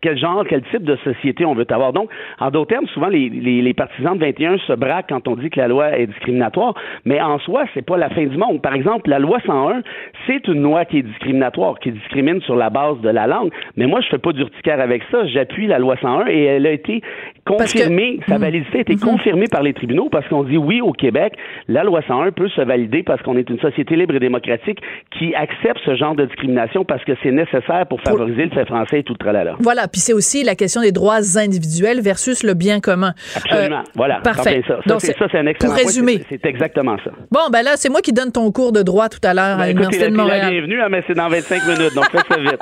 quel 0.00 0.18
genre, 0.18 0.44
quel 0.48 0.62
type 0.64 0.84
de 0.84 0.96
société 0.96 1.44
on 1.44 1.54
veut 1.54 1.66
avoir. 1.70 1.92
Donc, 1.92 2.10
en 2.38 2.50
d'autres 2.50 2.70
termes, 2.70 2.86
souvent 2.88 3.08
les, 3.08 3.28
les, 3.28 3.74
partisans 3.74 4.16
de 4.16 4.24
21 4.24 4.58
se 4.58 4.72
braquent 4.72 5.08
quand 5.08 5.28
on 5.28 5.36
dit 5.36 5.50
que 5.50 5.60
la 5.60 5.68
loi 5.68 5.98
est 5.98 6.06
discriminatoire, 6.06 6.74
mais 7.04 7.20
en 7.20 7.38
soi, 7.40 7.64
c'est 7.74 7.84
pas 7.84 7.96
la 7.96 8.10
fin 8.10 8.24
du 8.24 8.36
monde. 8.36 8.62
Par 8.62 8.74
exemple, 8.74 9.10
la 9.10 9.18
loi 9.18 9.38
101, 9.46 9.82
c'est 10.26 10.46
une 10.48 10.62
loi 10.62 10.84
qui 10.84 10.98
est 10.98 11.02
discriminatoire, 11.02 11.78
qui 11.78 11.92
discrimine 11.92 12.40
sur 12.42 12.56
la 12.56 12.70
base 12.70 13.00
de 13.00 13.08
la 13.08 13.26
langue. 13.26 13.50
Mais 13.76 13.86
moi, 13.86 14.00
je 14.00 14.08
fais 14.08 14.18
pas 14.18 14.32
d'urticaire 14.32 14.80
avec 14.80 15.02
ça. 15.10 15.26
J'appuie 15.26 15.66
la 15.66 15.78
loi 15.78 15.96
101 16.00 16.26
et 16.28 16.44
elle 16.44 16.66
a 16.66 16.72
été 16.72 17.02
confirmée, 17.44 18.20
sa 18.26 18.38
hmm. 18.38 18.40
validité 18.40 18.78
a 18.78 18.80
été 18.80 18.94
hmm. 18.94 19.00
confirmée 19.00 19.46
par 19.48 19.62
les 19.62 19.74
tribunaux 19.74 20.08
parce 20.10 20.26
qu'on 20.28 20.44
dit 20.44 20.56
oui 20.56 20.80
au 20.80 20.92
Québec, 20.92 21.34
la 21.68 21.84
loi 21.84 22.00
101 22.06 22.32
peut 22.32 22.48
se 22.48 22.60
valider 22.60 23.02
parce 23.02 23.22
qu'on 23.22 23.36
est 23.36 23.48
une 23.50 23.58
société 23.60 23.96
libre 23.96 24.14
et 24.14 24.20
démocratique 24.20 24.80
qui 25.10 25.34
accepte 25.34 25.80
ce 25.84 25.94
genre 25.94 26.14
de 26.14 26.24
discrimination 26.24 26.84
parce 26.84 27.04
que 27.04 27.12
c'est 27.22 27.30
nécessaire 27.30 27.86
pour 27.88 28.00
favoriser 28.00 28.44
le 28.44 28.50
fait 28.50 28.64
français 28.64 29.00
et 29.00 29.02
tout 29.02 29.14
le 29.14 29.18
tralala. 29.18 29.56
Voilà, 29.60 29.83
puis 29.88 30.00
c'est 30.00 30.12
aussi 30.12 30.42
la 30.42 30.54
question 30.54 30.80
des 30.80 30.92
droits 30.92 31.20
individuels 31.36 32.00
versus 32.00 32.42
le 32.42 32.54
bien 32.54 32.80
commun. 32.80 33.14
Absolument. 33.34 33.78
Euh, 33.78 33.92
voilà. 33.94 34.20
Parfait. 34.20 34.62
Ça, 34.66 34.78
Donc, 34.86 35.00
c'est 35.00 35.14
un 35.38 35.46
excellent 35.46 35.72
Pour 35.72 35.82
résumer. 35.82 36.24
C'est 36.28 36.44
exactement 36.46 36.96
ça. 37.04 37.10
Bon, 37.30 37.50
ben 37.50 37.62
là, 37.62 37.72
c'est 37.76 37.88
moi 37.88 38.00
qui 38.00 38.12
donne 38.12 38.32
ton 38.32 38.50
cours 38.52 38.72
de 38.72 38.82
droit 38.82 39.08
tout 39.08 39.20
à 39.22 39.34
l'heure 39.34 39.44
à 39.44 39.56
ben, 39.56 39.66
l'Université 39.68 40.10
de 40.10 40.16
Montréal. 40.16 40.50
bienvenue, 40.50 40.80
hein, 40.80 40.88
mais 40.90 41.02
c'est 41.06 41.14
dans 41.14 41.28
25 41.28 41.66
minutes, 41.66 41.94
donc 41.94 42.10
fais 42.10 42.18
ça 42.28 42.40
vite. 42.40 42.60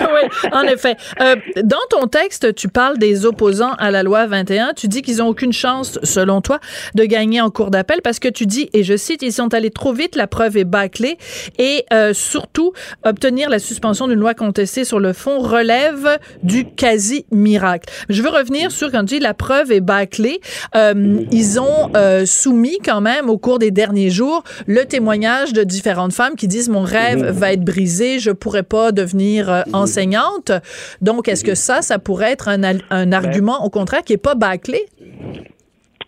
oui, 0.00 0.48
en 0.52 0.62
effet. 0.64 0.96
Euh, 1.20 1.36
dans 1.62 1.76
ton 1.90 2.06
texte, 2.06 2.54
tu 2.54 2.68
parles 2.68 2.98
des 2.98 3.26
opposants 3.26 3.74
à 3.78 3.90
la 3.90 4.02
loi 4.02 4.26
21. 4.26 4.72
Tu 4.74 4.88
dis 4.88 5.02
qu'ils 5.02 5.18
n'ont 5.18 5.28
aucune 5.28 5.52
chance, 5.52 5.98
selon 6.02 6.40
toi, 6.40 6.58
de 6.94 7.04
gagner 7.04 7.40
en 7.40 7.50
cours 7.50 7.70
d'appel 7.70 8.00
parce 8.02 8.18
que 8.18 8.28
tu 8.28 8.46
dis, 8.46 8.70
et 8.72 8.82
je 8.82 8.96
cite, 8.96 9.22
ils 9.22 9.32
sont 9.32 9.54
allés 9.54 9.70
trop 9.70 9.92
vite, 9.92 10.16
la 10.16 10.26
preuve 10.26 10.56
est 10.56 10.64
bâclée, 10.64 11.16
et 11.58 11.84
euh, 11.92 12.12
surtout, 12.12 12.72
obtenir 13.04 13.50
la 13.50 13.58
suspension 13.58 14.08
d'une 14.08 14.18
loi 14.18 14.34
contestée 14.34 14.84
sur 14.84 15.00
le 15.00 15.12
fond 15.12 15.38
relève 15.38 16.18
du 16.42 16.64
quasi-miracle. 16.64 17.92
Je 18.08 18.22
veux 18.22 18.30
revenir 18.30 18.70
sur 18.70 18.90
quand 18.90 19.00
tu 19.00 19.14
dis 19.14 19.20
la 19.20 19.34
preuve 19.34 19.72
est 19.72 19.80
bâclée. 19.80 20.40
Euh, 20.74 21.24
ils 21.30 21.60
ont 21.60 21.90
euh, 21.96 22.24
soumis 22.24 22.78
quand 22.84 23.00
même 23.00 23.28
au 23.28 23.38
cours 23.38 23.58
des 23.58 23.70
derniers 23.70 24.10
jours 24.10 24.42
le 24.66 24.84
témoignage 24.84 25.52
de 25.52 25.62
différentes 25.64 26.12
femmes 26.12 26.34
qui 26.36 26.48
disent 26.48 26.68
mon 26.68 26.82
rêve 26.82 27.30
va 27.30 27.52
être 27.52 27.64
brisé, 27.64 28.18
je 28.18 28.30
pourrais 28.30 28.62
pas 28.62 28.92
devenir 28.92 29.50
euh, 29.50 29.62
enseignante. 29.72 30.52
Donc, 31.00 31.28
est-ce 31.28 31.44
que 31.44 31.54
ça, 31.54 31.82
ça 31.82 31.98
pourrait 31.98 32.32
être 32.32 32.48
un, 32.48 32.62
un 32.90 33.12
argument 33.12 33.64
au 33.64 33.70
contraire 33.70 34.02
qui 34.02 34.12
est 34.12 34.22
pas 34.22 34.34
bâclé? 34.34 34.86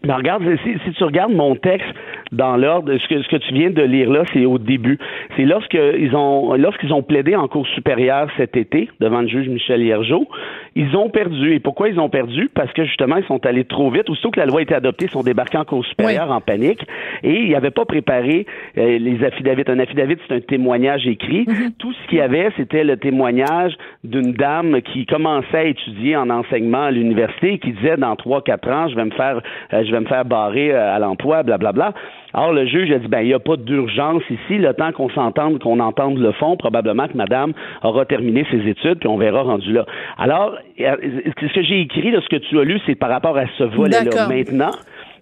Ben, 0.05 0.17
regarde, 0.17 0.43
si, 0.62 0.75
si 0.85 0.93
tu 0.93 1.05
regardes 1.05 1.33
mon 1.33 1.57
texte 1.57 1.87
dans 2.35 2.57
l'ordre, 2.57 2.97
ce 2.97 3.09
que, 3.09 3.23
ce 3.23 3.29
que 3.29 3.37
tu 3.37 3.55
viens 3.55 3.71
de 3.71 3.83
lire 3.83 4.11
là, 4.11 4.25
c'est 4.33 4.45
au 4.45 4.59
début. 4.59 4.99
C'est 5.37 5.45
lorsqu'ils 5.45 6.14
ont 6.14 6.55
lorsqu'ils 6.55 6.93
ont 6.93 7.03
plaidé 7.03 7.37
en 7.37 7.49
cour 7.49 7.67
supérieure 7.69 8.29
cet 8.37 8.57
été 8.57 8.88
devant 9.00 9.21
le 9.21 9.29
juge 9.29 9.49
Michel 9.49 9.83
Hiergeau, 9.83 10.29
ils 10.75 10.97
ont 10.97 11.09
perdu. 11.09 11.55
Et 11.55 11.61
pourquoi 11.61 11.88
ils 11.88 11.99
ont 11.99 12.09
perdu? 12.09 12.50
Parce 12.53 12.73
que 12.73 12.85
justement, 12.85 13.17
ils 13.17 13.26
sont 13.26 13.45
allés 13.47 13.64
trop 13.64 13.91
vite. 13.91 14.11
Aussitôt 14.11 14.31
que 14.31 14.41
la 14.41 14.47
loi 14.47 14.61
a 14.61 14.62
été 14.62 14.75
adoptée, 14.75 15.07
ils 15.07 15.11
sont 15.11 15.23
débarqués 15.23 15.59
en 15.59 15.64
cour 15.64 15.85
supérieure 15.85 16.31
en 16.31 16.41
panique 16.41 16.85
et 17.23 17.43
ils 17.43 17.53
n'avaient 17.53 17.71
pas 17.71 17.85
préparé 17.85 18.47
euh, 18.79 18.99
les 18.99 19.25
affidavits. 19.25 19.64
Un 19.67 19.79
affidavit, 19.79 20.17
c'est 20.26 20.35
un 20.35 20.41
témoignage 20.41 21.07
écrit. 21.07 21.47
Tout 21.79 21.93
ce 21.93 22.09
qu'il 22.09 22.19
y 22.19 22.21
avait, 22.21 22.50
c'était 22.57 22.85
le 22.85 22.97
témoignage 22.97 23.75
d'une 24.03 24.33
dame 24.33 24.81
qui 24.83 25.07
commençait 25.07 25.57
à 25.57 25.64
étudier 25.64 26.17
en 26.17 26.31
enseignement 26.31 26.85
à 26.85 26.91
l'université 26.91 27.55
et 27.55 27.59
qui 27.59 27.73
disait 27.73 27.97
dans 27.97 28.17
trois, 28.17 28.43
quatre 28.43 28.69
ans, 28.69 28.88
je 28.88 28.97
vais 28.97 29.05
me 29.05 29.11
faire, 29.11 29.41
euh, 29.73 29.85
je 29.85 29.91
vais 29.91 30.00
me 30.00 30.07
faire 30.07 30.25
barrer 30.25 30.73
euh, 30.73 30.95
à 30.95 30.99
l'emploi, 30.99 31.43
blablabla. 31.43 31.95
Alors, 32.35 32.53
le 32.53 32.67
juge 32.67 32.91
a 32.91 32.99
dit, 32.99 33.07
ben, 33.07 33.21
il 33.21 33.29
n'y 33.29 33.33
a 33.33 33.38
pas 33.38 33.57
d'urgence 33.57 34.23
ici. 34.29 34.59
Le 34.59 34.75
temps 34.75 34.91
qu'on 34.91 35.09
s'entende, 35.11 35.61
qu'on 35.61 35.79
entende 35.79 36.19
le 36.19 36.33
fond, 36.33 36.57
probablement 36.57 37.07
que 37.07 37.17
madame 37.17 37.53
aura 37.83 38.05
terminé 38.05 38.45
ses 38.50 38.69
études, 38.69 38.99
puis 38.99 39.09
on 39.09 39.17
verra 39.17 39.43
rendu 39.43 39.73
là. 39.73 39.87
Alors, 40.19 40.57
euh, 40.81 40.97
ce 41.26 41.55
que 41.55 41.62
j'ai 41.62 41.81
écrit, 41.81 42.11
là, 42.11 42.21
ce 42.21 42.29
que 42.29 42.43
tu 42.43 42.59
as 42.59 42.64
lu, 42.64 42.81
c'est 42.87 42.97
par 42.97 43.11
rapport 43.11 43.38
à 43.38 43.45
ce 43.57 43.64
volet-là. 43.64 44.29
Maintenant, 44.29 44.73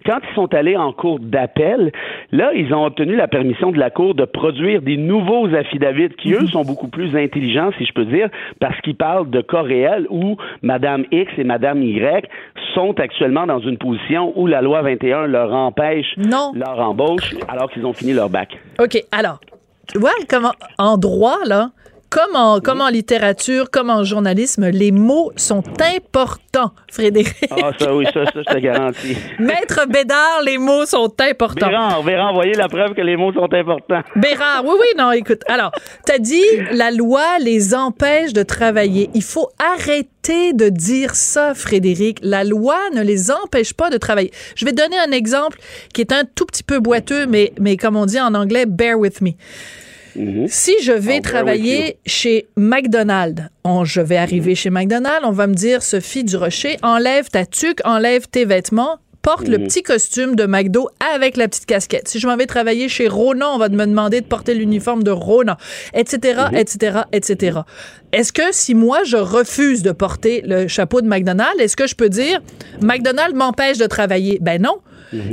quand 0.05 0.19
ils 0.29 0.35
sont 0.35 0.53
allés 0.53 0.75
en 0.77 0.91
cours 0.91 1.19
d'appel, 1.19 1.91
là, 2.31 2.51
ils 2.53 2.73
ont 2.73 2.85
obtenu 2.85 3.15
la 3.15 3.27
permission 3.27 3.71
de 3.71 3.77
la 3.79 3.89
Cour 3.89 4.15
de 4.15 4.25
produire 4.25 4.81
des 4.81 4.97
nouveaux 4.97 5.53
affidavits 5.55 6.09
qui, 6.17 6.33
eux, 6.33 6.47
sont 6.47 6.63
beaucoup 6.63 6.87
plus 6.87 7.15
intelligents, 7.15 7.71
si 7.77 7.85
je 7.85 7.93
peux 7.93 8.05
dire, 8.05 8.29
parce 8.59 8.79
qu'ils 8.81 8.95
parlent 8.95 9.29
de 9.29 9.41
cas 9.41 9.61
réels 9.61 10.07
où 10.09 10.37
Madame 10.61 11.05
X 11.11 11.31
et 11.37 11.43
Madame 11.43 11.81
Y 11.83 12.27
sont 12.73 12.99
actuellement 12.99 13.45
dans 13.45 13.59
une 13.59 13.77
position 13.77 14.33
où 14.35 14.47
la 14.47 14.61
loi 14.61 14.81
21 14.81 15.27
leur 15.27 15.53
empêche 15.53 16.15
Non. 16.17 16.51
leur 16.55 16.79
embauche 16.79 17.35
alors 17.47 17.69
qu'ils 17.71 17.85
ont 17.85 17.93
fini 17.93 18.13
leur 18.13 18.29
bac. 18.29 18.57
OK, 18.79 18.97
alors, 19.11 19.39
tu 19.91 19.99
vois 19.99 20.11
comment 20.29 20.53
en 20.77 20.97
droit, 20.97 21.37
là, 21.45 21.69
comme 22.13 22.35
en, 22.35 22.59
comme 22.59 22.81
en 22.81 22.89
littérature, 22.89 23.71
comme 23.71 23.89
en 23.89 24.03
journalisme, 24.03 24.69
les 24.69 24.91
mots 24.91 25.31
sont 25.35 25.63
importants, 25.79 26.71
Frédéric. 26.91 27.33
Ah, 27.49 27.71
ça, 27.79 27.95
oui, 27.95 28.05
ça, 28.13 28.25
ça, 28.25 28.31
je 28.35 28.53
te 28.53 28.59
garantis. 28.59 29.17
Maître 29.39 29.87
Bédard, 29.87 30.41
les 30.45 30.59
mots 30.59 30.85
sont 30.85 31.11
importants. 31.19 31.67
Béran, 31.67 32.03
Béran, 32.03 32.29
envoyer 32.29 32.53
la 32.53 32.67
preuve 32.67 32.93
que 32.93 33.01
les 33.01 33.17
mots 33.17 33.33
sont 33.33 33.51
importants. 33.51 34.01
Bérard, 34.15 34.63
oui, 34.63 34.73
oui, 34.79 34.87
non, 34.95 35.11
écoute. 35.11 35.41
Alors, 35.47 35.71
t'as 36.05 36.19
dit, 36.19 36.43
la 36.71 36.91
loi 36.91 37.39
les 37.39 37.73
empêche 37.73 38.31
de 38.31 38.43
travailler. 38.43 39.09
Il 39.15 39.23
faut 39.23 39.49
arrêter 39.57 40.53
de 40.53 40.69
dire 40.69 41.15
ça, 41.15 41.55
Frédéric. 41.55 42.19
La 42.21 42.43
loi 42.43 42.77
ne 42.93 43.01
les 43.01 43.31
empêche 43.31 43.73
pas 43.73 43.89
de 43.89 43.97
travailler. 43.97 44.31
Je 44.55 44.65
vais 44.65 44.71
te 44.71 44.77
donner 44.77 44.99
un 44.99 45.11
exemple 45.11 45.57
qui 45.95 46.01
est 46.01 46.11
un 46.11 46.25
tout 46.25 46.45
petit 46.45 46.63
peu 46.63 46.79
boiteux, 46.79 47.25
mais, 47.25 47.53
mais 47.59 47.75
comme 47.75 47.95
on 47.95 48.05
dit 48.05 48.21
en 48.21 48.35
anglais, 48.35 48.67
bear 48.67 48.99
with 48.99 49.21
me. 49.21 49.31
Si 50.47 50.73
je 50.83 50.91
vais 50.91 50.97
Oh, 50.97 51.03
bear 51.03 51.15
with 51.15 51.23
travailler 51.23 51.97
chez 52.05 52.45
McDonald's, 52.55 53.43
on- 53.63 53.85
je 53.85 54.01
vais 54.01 54.17
arriver 54.17 54.55
chez 54.55 54.69
McDonald's, 54.69 55.25
on 55.25 55.31
va 55.31 55.47
me 55.47 55.53
dire, 55.53 55.81
Sophie 55.83 56.23
Durocher, 56.23 56.77
enlève 56.83 57.29
ta 57.29 57.45
tuque, 57.45 57.81
enlève 57.85 58.27
tes 58.27 58.45
vêtements, 58.45 58.97
porte 59.23 59.47
le 59.47 59.57
petit 59.57 59.81
costume 59.81 60.35
de 60.35 60.45
McDo 60.45 60.89
avec 61.13 61.37
la 61.37 61.47
petite 61.47 61.65
casquette. 61.65 62.07
Si 62.07 62.19
je 62.19 62.27
m'en 62.27 62.37
vais 62.37 62.45
travailler 62.45 62.89
chez 62.89 63.07
Rona, 63.07 63.49
on 63.49 63.57
va 63.57 63.69
me 63.69 63.85
demander 63.85 64.21
de 64.21 64.25
porter 64.25 64.53
l'uniforme 64.53 65.01
de 65.01 65.11
Rona, 65.11 65.57
etc., 65.95 66.43
etc., 66.53 66.99
etc. 67.13 67.61
Est-ce 68.11 68.33
que 68.33 68.51
si 68.51 68.75
moi, 68.75 68.99
je 69.05 69.17
refuse 69.17 69.81
de 69.81 69.91
porter 69.91 70.43
le 70.45 70.67
chapeau 70.67 71.01
de 71.01 71.07
McDonald's, 71.07 71.59
est-ce 71.59 71.77
que 71.77 71.87
je 71.87 71.95
peux 71.95 72.09
dire, 72.09 72.41
McDonald's 72.81 73.33
m'empêche 73.33 73.77
de 73.77 73.87
travailler? 73.87 74.37
Ben 74.41 74.61
non. 74.61 74.79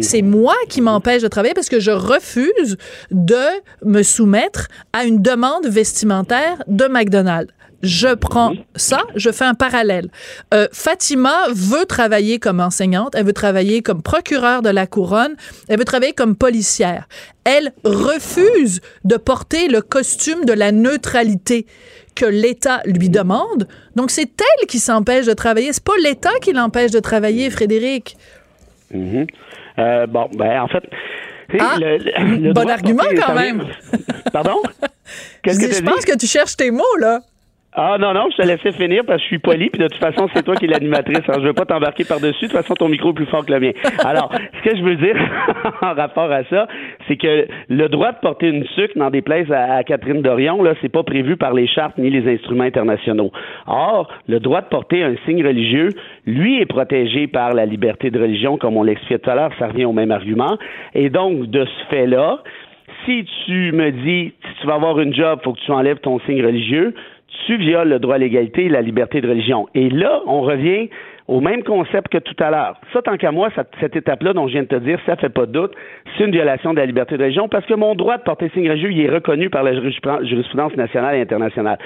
C'est 0.02 0.20
moi 0.20 0.54
qui 0.68 0.82
m'empêche 0.82 1.22
de 1.22 1.28
travailler 1.28 1.54
parce 1.54 1.70
que 1.70 1.80
je 1.80 1.90
refuse 1.90 2.76
de 3.10 3.46
me 3.82 4.02
soumettre 4.02 4.68
à 4.92 5.04
une 5.04 5.22
demande 5.22 5.66
vestimentaire 5.66 6.62
de 6.66 6.84
McDonald's. 6.84 7.50
Je 7.82 8.14
prends 8.14 8.52
ça, 8.76 8.98
je 9.16 9.30
fais 9.30 9.44
un 9.44 9.54
parallèle. 9.54 10.10
Euh, 10.52 10.66
Fatima 10.72 11.46
veut 11.50 11.86
travailler 11.86 12.38
comme 12.38 12.60
enseignante, 12.60 13.14
elle 13.14 13.24
veut 13.24 13.32
travailler 13.32 13.80
comme 13.80 14.02
procureure 14.02 14.60
de 14.60 14.68
la 14.68 14.86
couronne, 14.86 15.34
elle 15.68 15.78
veut 15.78 15.84
travailler 15.86 16.12
comme 16.12 16.36
policière. 16.36 17.08
Elle 17.44 17.72
refuse 17.84 18.80
de 19.04 19.16
porter 19.16 19.68
le 19.68 19.80
costume 19.80 20.44
de 20.44 20.52
la 20.52 20.72
neutralité 20.72 21.64
que 22.14 22.26
l'État 22.26 22.82
lui 22.84 23.08
demande. 23.08 23.66
Donc 23.96 24.10
c'est 24.10 24.30
elle 24.40 24.66
qui 24.66 24.78
s'empêche 24.78 25.24
de 25.26 25.32
travailler, 25.32 25.72
c'est 25.72 25.82
pas 25.84 25.96
l'État 26.02 26.32
qui 26.42 26.52
l'empêche 26.52 26.90
de 26.90 27.00
travailler, 27.00 27.48
Frédéric. 27.48 28.16
Mhm. 28.92 29.26
Euh, 29.78 30.06
bon, 30.06 30.28
ben, 30.34 30.60
en 30.60 30.68
fait. 30.68 30.82
Ah, 31.58 31.76
le- 31.80 31.96
le- 31.96 32.36
le 32.48 32.52
bon 32.52 32.68
argument 32.68 33.04
quand 33.26 33.34
même. 33.34 33.64
Pardon? 34.32 34.56
Je, 35.46 35.52
dis, 35.52 35.82
pense 35.82 36.04
que 36.04 36.16
tu 36.16 36.26
cherches 36.26 36.56
tes 36.56 36.70
mots, 36.70 36.96
là. 37.00 37.20
Ah 37.72 37.98
non, 38.00 38.12
non, 38.14 38.26
je 38.32 38.42
te 38.42 38.48
laissais 38.48 38.72
finir 38.72 39.04
parce 39.06 39.18
que 39.18 39.22
je 39.22 39.28
suis 39.28 39.38
poli, 39.38 39.70
puis 39.70 39.80
de 39.80 39.86
toute 39.86 40.00
façon, 40.00 40.28
c'est 40.34 40.42
toi 40.42 40.56
qui 40.56 40.64
es 40.64 40.68
l'animatrice. 40.68 41.20
Alors, 41.28 41.40
je 41.40 41.46
veux 41.46 41.52
pas 41.52 41.66
t'embarquer 41.66 42.04
par-dessus. 42.04 42.46
De 42.46 42.50
toute 42.50 42.60
façon, 42.60 42.74
ton 42.74 42.88
micro 42.88 43.10
est 43.10 43.14
plus 43.14 43.26
fort 43.26 43.46
que 43.46 43.52
le 43.52 43.60
mien. 43.60 43.70
Alors, 44.04 44.32
ce 44.32 44.68
que 44.68 44.76
je 44.76 44.82
veux 44.82 44.96
dire 44.96 45.14
en 45.82 45.94
rapport 45.94 46.32
à 46.32 46.42
ça, 46.44 46.66
c'est 47.06 47.16
que 47.16 47.46
le 47.68 47.88
droit 47.88 48.10
de 48.10 48.18
porter 48.18 48.48
une 48.48 48.66
sucre 48.74 49.10
des 49.12 49.22
places 49.22 49.50
à, 49.52 49.76
à 49.76 49.84
Catherine 49.84 50.20
Dorion, 50.20 50.64
là, 50.64 50.74
c'est 50.82 50.88
pas 50.88 51.04
prévu 51.04 51.36
par 51.36 51.54
les 51.54 51.68
chartes 51.68 51.96
ni 51.96 52.10
les 52.10 52.28
instruments 52.34 52.64
internationaux. 52.64 53.30
Or, 53.68 54.08
le 54.26 54.40
droit 54.40 54.62
de 54.62 54.66
porter 54.66 55.04
un 55.04 55.14
signe 55.24 55.46
religieux, 55.46 55.90
lui, 56.26 56.60
est 56.60 56.66
protégé 56.66 57.28
par 57.28 57.52
la 57.52 57.66
liberté 57.66 58.10
de 58.10 58.20
religion, 58.20 58.56
comme 58.56 58.76
on 58.76 58.82
l'expliquait 58.82 59.20
tout 59.20 59.30
à 59.30 59.36
l'heure, 59.36 59.52
ça 59.60 59.68
revient 59.68 59.84
au 59.84 59.92
même 59.92 60.10
argument. 60.10 60.58
Et 60.94 61.08
donc, 61.08 61.46
de 61.46 61.64
ce 61.64 61.86
fait-là, 61.88 62.42
si 63.04 63.24
tu 63.46 63.72
me 63.72 63.90
dis, 63.90 64.32
si 64.42 64.60
tu 64.60 64.66
vas 64.66 64.74
avoir 64.74 64.98
une 64.98 65.14
job, 65.14 65.38
faut 65.44 65.52
que 65.52 65.60
tu 65.60 65.70
enlèves 65.70 65.98
ton 65.98 66.18
signe 66.20 66.44
religieux, 66.44 66.94
tu 67.46 67.56
violes 67.56 67.88
le 67.88 67.98
droit 67.98 68.16
à 68.16 68.18
l'égalité 68.18 68.66
et 68.66 68.68
la 68.68 68.82
liberté 68.82 69.20
de 69.20 69.28
religion. 69.28 69.68
Et 69.74 69.88
là, 69.88 70.20
on 70.26 70.40
revient 70.40 70.88
au 71.30 71.40
même 71.40 71.62
concept 71.62 72.08
que 72.08 72.18
tout 72.18 72.34
à 72.40 72.50
l'heure. 72.50 72.76
Ça, 72.92 73.02
tant 73.02 73.16
qu'à 73.16 73.30
moi, 73.30 73.50
cette, 73.54 73.68
cette 73.78 73.94
étape-là 73.94 74.32
dont 74.32 74.48
je 74.48 74.54
viens 74.54 74.62
de 74.62 74.68
te 74.68 74.74
dire, 74.74 74.98
ça 75.06 75.14
fait 75.14 75.28
pas 75.28 75.46
de 75.46 75.52
doute, 75.52 75.72
c'est 76.18 76.24
une 76.24 76.32
violation 76.32 76.72
de 76.72 76.78
la 76.78 76.86
liberté 76.86 77.16
de 77.16 77.22
religion 77.22 77.48
parce 77.48 77.64
que 77.66 77.74
mon 77.74 77.94
droit 77.94 78.18
de 78.18 78.22
porter 78.22 78.50
signe 78.52 78.68
religieux, 78.68 78.90
il 78.90 79.00
est 79.00 79.08
reconnu 79.08 79.48
par 79.48 79.62
la 79.62 79.72
jurisprudence 79.74 80.24
jurisprudence 80.24 80.74
nationale 80.74 81.14
et 81.14 81.20
internationale. 81.20 81.78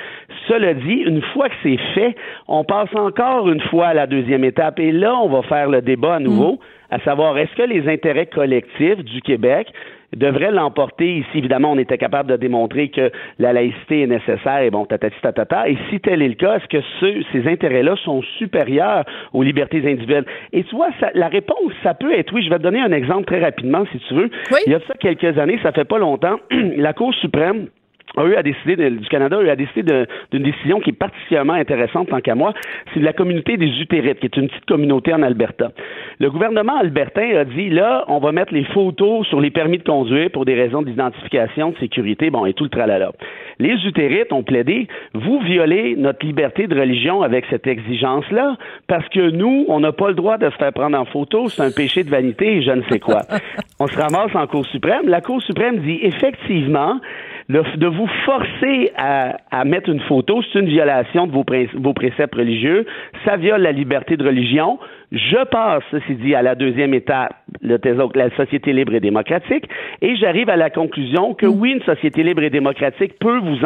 Cela 0.48 0.72
dit, 0.72 1.02
une 1.06 1.20
fois 1.20 1.50
que 1.50 1.54
c'est 1.62 1.76
fait, 1.94 2.16
on 2.48 2.64
passe 2.64 2.94
encore 2.94 3.50
une 3.50 3.60
fois 3.60 3.88
à 3.88 3.94
la 3.94 4.06
deuxième 4.06 4.44
étape 4.44 4.80
et 4.80 4.92
là, 4.92 5.14
on 5.14 5.28
va 5.28 5.42
faire 5.42 5.68
le 5.68 5.82
débat 5.82 6.14
à 6.14 6.20
nouveau, 6.20 6.58
à 6.90 6.98
savoir, 7.00 7.36
est-ce 7.36 7.54
que 7.54 7.68
les 7.68 7.86
intérêts 7.86 8.26
collectifs 8.26 9.04
du 9.04 9.20
Québec 9.20 9.68
devrait 10.16 10.50
l'emporter 10.50 11.18
ici. 11.18 11.28
Évidemment, 11.38 11.72
on 11.72 11.78
était 11.78 11.98
capable 11.98 12.30
de 12.30 12.36
démontrer 12.36 12.88
que 12.88 13.10
la 13.38 13.52
laïcité 13.52 14.02
est 14.02 14.06
nécessaire 14.06 14.60
et 14.62 14.70
bon, 14.70 14.84
tatati 14.84 15.16
tatata. 15.22 15.68
Et 15.68 15.76
si 15.90 16.00
tel 16.00 16.22
est 16.22 16.28
le 16.28 16.34
cas, 16.34 16.56
est-ce 16.56 16.68
que 16.68 16.80
ce- 17.00 17.22
ces 17.32 17.48
intérêts-là 17.48 17.96
sont 18.04 18.22
supérieurs 18.38 19.04
aux 19.32 19.42
libertés 19.42 19.78
individuelles? 19.78 20.24
Et 20.52 20.64
tu 20.64 20.74
vois, 20.76 20.88
ça- 21.00 21.10
la 21.14 21.28
réponse, 21.28 21.72
ça 21.82 21.94
peut 21.94 22.12
être 22.12 22.32
oui. 22.32 22.42
Je 22.44 22.50
vais 22.50 22.58
te 22.58 22.62
donner 22.62 22.80
un 22.80 22.92
exemple 22.92 23.24
très 23.24 23.40
rapidement, 23.40 23.84
si 23.92 23.98
tu 24.00 24.14
veux. 24.14 24.30
Oui. 24.52 24.58
Il 24.66 24.72
y 24.72 24.74
a 24.74 24.80
ça 24.86 24.94
quelques 24.98 25.38
années, 25.38 25.58
ça 25.62 25.72
fait 25.72 25.84
pas 25.84 25.98
longtemps, 25.98 26.36
la 26.76 26.92
Cour 26.92 27.12
suprême 27.14 27.68
a 28.16 28.24
eu 28.24 28.34
à 28.34 28.42
décider 28.42 28.76
de- 28.76 28.88
du 28.96 29.08
Canada 29.08 29.38
a 29.38 29.42
eu 29.42 29.48
à 29.48 29.56
décider 29.56 29.82
de- 29.82 30.06
d'une 30.30 30.42
décision 30.42 30.80
qui 30.80 30.90
est 30.90 30.98
particulièrement 30.98 31.54
intéressante 31.54 32.08
tant 32.08 32.20
qu'à 32.20 32.34
moi, 32.34 32.52
c'est 32.92 33.00
de 33.00 33.04
la 33.04 33.12
communauté 33.12 33.56
des 33.56 33.66
Utérites, 33.80 34.20
qui 34.20 34.26
est 34.26 34.36
une 34.36 34.48
petite 34.48 34.64
communauté 34.66 35.12
en 35.12 35.22
Alberta. 35.22 35.72
Le 36.20 36.30
gouvernement 36.30 36.76
albertain 36.78 37.36
a 37.36 37.44
dit 37.44 37.70
là, 37.70 38.04
on 38.08 38.18
va 38.18 38.32
mettre 38.32 38.54
les 38.54 38.64
photos 38.64 39.26
sur 39.26 39.40
les 39.40 39.50
permis 39.50 39.78
de 39.78 39.82
conduire 39.84 40.30
pour 40.30 40.44
des 40.44 40.54
raisons 40.54 40.82
d'identification, 40.82 41.70
de 41.70 41.76
sécurité, 41.78 42.30
bon, 42.30 42.46
et 42.46 42.52
tout 42.54 42.64
le 42.64 42.70
tralala. 42.70 43.10
Les 43.58 43.74
Utérites 43.86 44.32
ont 44.32 44.42
plaidé, 44.42 44.88
vous 45.14 45.38
violez 45.40 45.94
notre 45.96 46.24
liberté 46.26 46.66
de 46.66 46.78
religion 46.78 47.22
avec 47.22 47.44
cette 47.50 47.66
exigence-là, 47.66 48.56
parce 48.88 49.08
que 49.10 49.30
nous, 49.30 49.64
on 49.68 49.80
n'a 49.80 49.92
pas 49.92 50.08
le 50.08 50.14
droit 50.14 50.38
de 50.38 50.50
se 50.50 50.56
faire 50.56 50.72
prendre 50.72 50.98
en 50.98 51.04
photo, 51.04 51.48
c'est 51.48 51.62
un 51.62 51.70
péché 51.70 52.02
de 52.04 52.10
vanité 52.10 52.56
et 52.56 52.62
je 52.62 52.70
ne 52.70 52.82
sais 52.90 52.98
quoi. 52.98 53.20
on 53.80 53.86
se 53.86 53.96
ramasse 53.98 54.34
en 54.34 54.46
Cour 54.46 54.66
suprême. 54.66 55.08
La 55.08 55.20
Cour 55.20 55.40
suprême 55.42 55.78
dit 55.78 55.98
effectivement, 56.02 57.00
de, 57.48 57.86
vous 57.86 58.08
forcer 58.24 58.92
à, 58.96 59.64
mettre 59.64 59.90
une 59.90 60.00
photo, 60.00 60.42
c'est 60.42 60.58
une 60.58 60.68
violation 60.68 61.26
de 61.26 61.32
vos 61.32 61.92
préceptes 61.94 62.34
religieux, 62.34 62.86
ça 63.24 63.36
viole 63.36 63.62
la 63.62 63.72
liberté 63.72 64.16
de 64.16 64.24
religion. 64.24 64.78
Je 65.14 65.44
passe, 65.44 65.84
ceci 65.92 66.14
dit, 66.16 66.34
à 66.34 66.42
la 66.42 66.56
deuxième 66.56 66.92
étape, 66.92 67.34
le 67.62 67.78
la 68.14 68.30
société 68.36 68.72
libre 68.72 68.94
et 68.94 69.00
démocratique, 69.00 69.64
et 70.02 70.16
j'arrive 70.16 70.50
à 70.50 70.56
la 70.56 70.70
conclusion 70.70 71.34
que 71.34 71.46
oui, 71.46 71.70
une 71.70 71.82
société 71.82 72.24
libre 72.24 72.42
et 72.42 72.50
démocratique 72.50 73.18
peut 73.20 73.38
vous 73.38 73.56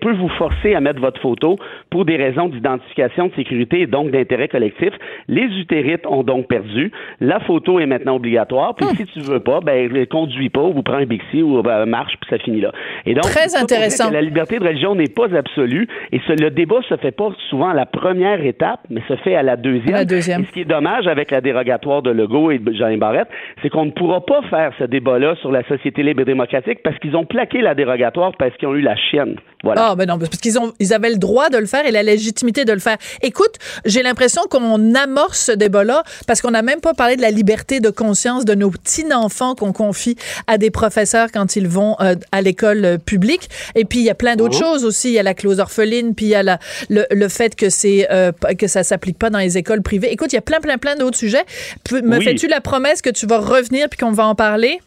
peut 0.00 0.12
vous 0.12 0.28
forcer 0.30 0.74
à 0.74 0.80
mettre 0.80 1.00
votre 1.00 1.20
photo 1.20 1.58
pour 1.90 2.04
des 2.04 2.16
raisons 2.16 2.48
d'identification, 2.48 3.28
de 3.28 3.34
sécurité 3.34 3.80
et 3.80 3.86
donc 3.86 4.10
d'intérêt 4.10 4.48
collectif. 4.48 4.90
Les 5.28 5.46
utérites 5.58 6.06
ont 6.06 6.22
donc 6.22 6.46
perdu. 6.46 6.92
La 7.20 7.40
photo 7.40 7.80
est 7.80 7.86
maintenant 7.86 8.16
obligatoire. 8.16 8.74
Puis 8.74 8.86
si 8.96 9.06
tu 9.06 9.20
veux 9.20 9.40
pas, 9.40 9.60
ben 9.60 9.88
conduis 10.06 10.50
pas, 10.50 10.62
ou 10.62 10.74
vous 10.74 10.82
prends 10.82 10.96
un 10.96 11.06
Bixi 11.06 11.42
ou 11.42 11.62
ben, 11.62 11.86
marche, 11.86 12.14
puis 12.20 12.28
ça 12.28 12.38
finit 12.38 12.60
là. 12.60 12.72
Et 13.06 13.14
donc, 13.14 13.24
très 13.24 13.56
intéressant. 13.56 14.10
la 14.10 14.22
liberté 14.22 14.58
de 14.58 14.64
religion 14.64 14.94
n'est 14.94 15.08
pas 15.08 15.34
absolue, 15.34 15.88
et 16.12 16.20
le 16.28 16.50
débat 16.50 16.80
se 16.88 16.96
fait 16.96 17.12
pas 17.12 17.30
souvent 17.48 17.70
à 17.70 17.74
la 17.74 17.86
première 17.86 18.44
étape, 18.44 18.80
mais 18.90 19.00
se 19.08 19.16
fait 19.16 19.34
à 19.34 19.42
la 19.42 19.56
deuxième. 19.56 19.94
La 19.94 20.04
deuxième. 20.04 20.42
Et 20.42 20.44
ce 20.44 20.52
qui 20.52 20.60
est 20.60 20.64
dommage 20.64 20.97
avec 21.06 21.30
la 21.30 21.40
dérogatoire 21.40 22.02
de 22.02 22.10
Legault 22.10 22.50
et 22.50 22.58
de 22.58 22.72
Jean 22.72 22.96
Barrette, 22.96 23.28
c'est 23.62 23.68
qu'on 23.68 23.86
ne 23.86 23.90
pourra 23.90 24.20
pas 24.20 24.42
faire 24.42 24.72
ce 24.78 24.84
débat-là 24.84 25.36
sur 25.36 25.52
la 25.52 25.62
société 25.64 26.02
libre 26.02 26.22
et 26.22 26.24
démocratique 26.24 26.80
parce 26.82 26.98
qu'ils 26.98 27.16
ont 27.16 27.24
plaqué 27.24 27.60
la 27.60 27.74
dérogatoire 27.74 28.32
parce 28.38 28.56
qu'ils 28.56 28.68
ont 28.68 28.74
eu 28.74 28.80
la 28.80 28.96
chienne. 28.96 29.36
Voilà. 29.64 29.88
Ah, 29.90 29.96
ben 29.96 30.06
non, 30.06 30.18
parce 30.18 30.36
qu'ils 30.36 30.58
ont, 30.58 30.72
ils 30.78 30.94
avaient 30.94 31.10
le 31.10 31.16
droit 31.16 31.50
de 31.50 31.58
le 31.58 31.66
faire 31.66 31.84
et 31.84 31.90
la 31.90 32.04
légitimité 32.04 32.64
de 32.64 32.72
le 32.72 32.78
faire. 32.78 32.96
Écoute, 33.22 33.56
j'ai 33.84 34.02
l'impression 34.02 34.42
qu'on 34.48 34.94
amorce 34.94 35.46
ce 35.46 35.52
débat-là 35.52 36.04
parce 36.28 36.40
qu'on 36.40 36.52
n'a 36.52 36.62
même 36.62 36.80
pas 36.80 36.94
parlé 36.94 37.16
de 37.16 37.22
la 37.22 37.32
liberté 37.32 37.80
de 37.80 37.90
conscience 37.90 38.44
de 38.44 38.54
nos 38.54 38.70
petits-enfants 38.70 39.56
qu'on 39.56 39.72
confie 39.72 40.16
à 40.46 40.58
des 40.58 40.70
professeurs 40.70 41.32
quand 41.32 41.56
ils 41.56 41.66
vont 41.66 41.96
euh, 42.00 42.14
à 42.30 42.40
l'école 42.40 42.84
euh, 42.84 42.98
publique. 42.98 43.48
Et 43.74 43.84
puis, 43.84 43.98
il 43.98 44.04
y 44.04 44.10
a 44.10 44.14
plein 44.14 44.36
d'autres 44.36 44.58
oh. 44.60 44.64
choses 44.64 44.84
aussi. 44.84 45.08
Il 45.08 45.14
y 45.14 45.18
a 45.18 45.24
la 45.24 45.34
clause 45.34 45.58
orpheline, 45.58 46.14
puis 46.14 46.26
il 46.26 46.30
y 46.30 46.34
a 46.36 46.44
la, 46.44 46.58
le, 46.88 47.04
le 47.10 47.28
fait 47.28 47.56
que 47.56 47.68
c'est 47.68 48.06
euh, 48.12 48.30
que 48.56 48.68
ça 48.68 48.84
s'applique 48.84 49.18
pas 49.18 49.30
dans 49.30 49.40
les 49.40 49.58
écoles 49.58 49.82
privées. 49.82 50.12
Écoute, 50.12 50.32
il 50.32 50.36
y 50.36 50.38
a 50.38 50.42
plein, 50.42 50.60
plein, 50.60 50.78
plein 50.78 50.94
d'autres 50.94 51.18
sujets. 51.18 51.44
Me 51.90 52.20
fais-tu 52.20 52.46
la 52.46 52.60
promesse 52.60 53.02
que 53.02 53.10
tu 53.10 53.26
vas 53.26 53.38
revenir 53.38 53.88
puis 53.88 53.98
qu'on 53.98 54.12
va 54.12 54.26
en 54.26 54.36
parler? 54.36 54.78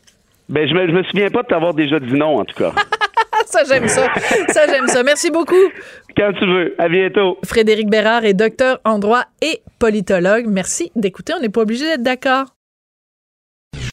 Ben, 0.48 0.68
je 0.68 0.74
me, 0.74 0.88
je 0.88 0.92
me 0.92 1.04
souviens 1.04 1.30
pas 1.30 1.44
de 1.44 1.48
t'avoir 1.48 1.74
déjà 1.74 2.00
dit 2.00 2.14
non, 2.14 2.40
en 2.40 2.46
tout 2.46 2.56
cas. 2.56 2.74
ça, 3.46 3.64
j'aime 3.68 3.88
ça. 3.88 4.08
Ça, 4.50 4.68
j'aime 4.68 4.88
ça. 4.88 5.04
Merci 5.04 5.32
beaucoup. 5.32 5.56
Quand 6.16 6.34
tu 6.34 6.46
veux. 6.46 6.76
À 6.78 6.90
bientôt. 6.90 7.38
Frédéric 7.46 7.90
Bérard 7.90 8.26
est 8.26 8.34
docteur 8.34 8.80
en 8.86 9.00
droit 9.00 9.26
et 9.42 9.62
politologue. 9.80 10.46
Merci 10.48 10.92
d'écouter. 10.96 11.34
On 11.38 11.42
n'est 11.42 11.50
pas 11.50 11.62
obligé 11.62 11.86
d'être 11.86 12.04
d'accord. 12.04 12.46